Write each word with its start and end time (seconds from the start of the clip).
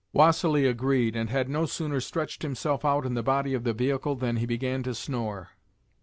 Vassili 0.15 0.65
agreed, 0.65 1.15
and 1.15 1.29
had 1.29 1.47
no 1.47 1.67
sooner 1.67 2.01
stretched 2.01 2.41
himself 2.41 2.83
out 2.83 3.05
in 3.05 3.13
the 3.13 3.21
body 3.21 3.53
of 3.53 3.63
the 3.63 3.71
vehicle 3.71 4.15
than 4.15 4.37
he 4.37 4.47
began 4.47 4.81
to 4.81 4.95
snore. 4.95 5.49